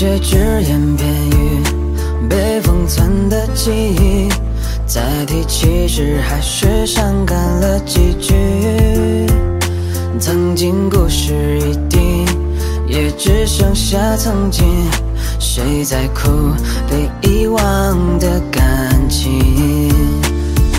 [0.00, 1.62] 些只言片语，
[2.26, 4.30] 被封存的记忆，
[4.86, 8.32] 再提起时还是伤感了几句。
[10.18, 12.24] 曾经故事已定，
[12.88, 14.64] 也只剩下曾经。
[15.38, 16.30] 谁在哭？
[16.88, 19.30] 被遗忘的感情。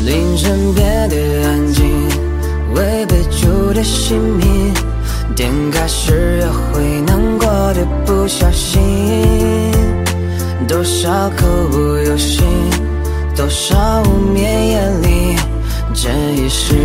[0.03, 1.85] 凌晨变得安静，
[2.73, 4.73] 未被住的姓名。
[5.41, 8.79] 点开始也会难过的不小心，
[10.67, 12.45] 多少口不由心，
[13.35, 15.35] 多少无眠夜里，
[15.95, 16.75] 这一世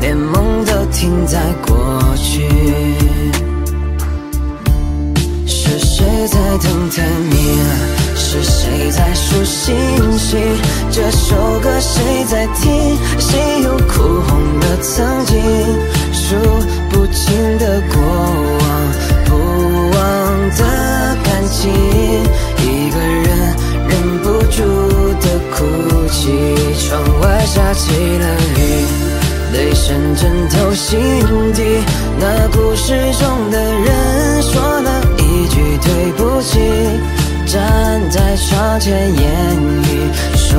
[0.00, 2.48] 连梦都停在过去。
[5.44, 7.58] 是谁在等天明？
[8.14, 9.74] 是谁在数星
[10.16, 10.38] 星？
[10.92, 12.96] 这首歌谁在听？
[13.18, 15.36] 谁又哭红了曾经？
[16.28, 16.34] 数
[16.90, 18.66] 不清的过往，
[19.26, 19.30] 不
[19.90, 19.96] 忘
[20.56, 21.70] 的感情，
[22.58, 23.26] 一个人
[23.86, 24.58] 忍不住
[25.20, 25.56] 的哭
[26.10, 26.34] 泣。
[26.80, 28.58] 窗外下起了雨，
[29.52, 30.98] 泪声震透心
[31.54, 31.62] 底。
[32.18, 36.58] 那故事中的人说了一句对不起，
[37.46, 40.58] 站在窗前，言语说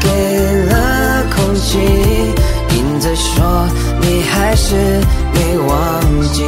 [0.00, 1.78] 给了空气。
[2.76, 3.63] 影子说
[4.66, 4.74] 是
[5.34, 6.42] 没忘记。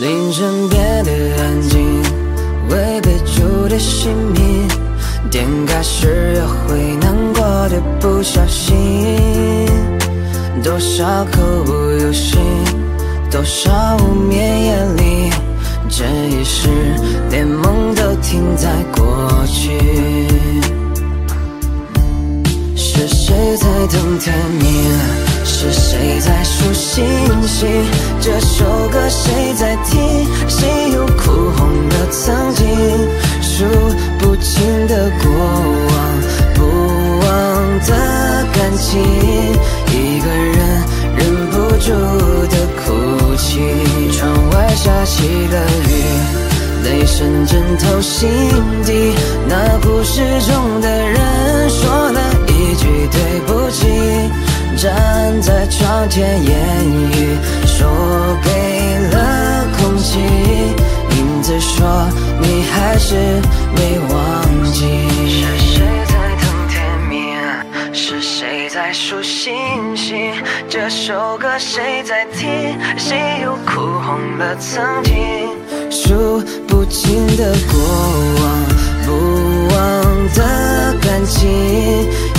[0.00, 2.02] 凌晨变得安静，
[2.70, 4.53] 未被住的姓名，
[5.30, 8.74] 点开时也会难过的不小心，
[10.62, 12.38] 多少口不由心，
[13.30, 15.30] 多少无眠夜里，
[15.88, 16.68] 这一世
[17.30, 19.78] 连梦都停在过去。
[22.76, 24.64] 是谁在等天明？
[25.44, 27.04] 是谁在数星
[27.46, 27.68] 星？
[28.20, 30.03] 这首歌谁在听？
[38.76, 39.00] 情，
[39.92, 40.84] 一个人
[41.16, 41.90] 忍不住
[42.48, 43.60] 的哭泣。
[44.12, 45.92] 窗外下起了雨，
[46.84, 48.28] 泪声震透心
[48.84, 49.14] 底。
[49.48, 53.86] 那故事中的人说了一句对不起。
[54.76, 56.52] 站在窗前，言
[57.12, 57.86] 语说
[58.42, 60.18] 给了空气。
[61.16, 61.86] 影子说
[62.40, 63.14] 你还是
[63.76, 63.93] 没
[70.74, 72.76] 这首歌谁在听？
[72.98, 75.14] 谁又哭红了曾经？
[75.88, 77.78] 数不清的过
[78.40, 78.64] 往，
[79.06, 79.12] 不
[79.72, 79.78] 忘
[80.34, 81.48] 的感情，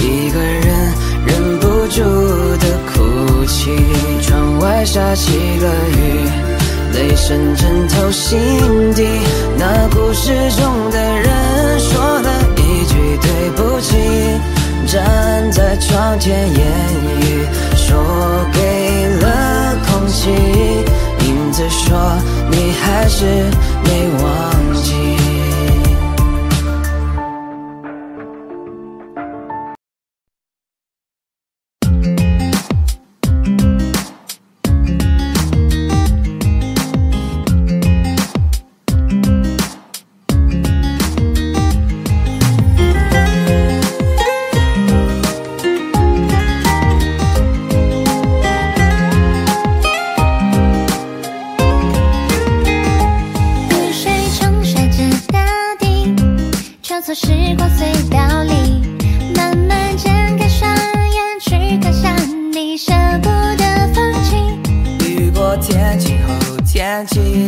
[0.01, 0.67] 一个人
[1.25, 2.01] 忍不住
[2.57, 3.71] 的哭泣。
[4.21, 5.31] 窗外下起
[5.61, 6.27] 了雨，
[6.91, 9.07] 泪声震透心底。
[9.57, 13.95] 那故事中的人说了一句对不起，
[14.85, 16.67] 站在窗前，言
[17.21, 17.47] 语
[17.95, 18.74] 说
[57.05, 58.81] 错时光隧道里，
[59.35, 62.11] 慢慢睁开双眼去看向
[62.51, 62.91] 你，舍
[63.21, 64.35] 不得放弃。
[65.07, 67.45] 雨过天晴后天气，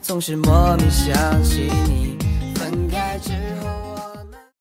[0.00, 1.14] 总是莫名想
[1.44, 2.16] 起你。
[2.54, 3.32] 分开之
[3.62, 3.85] 后。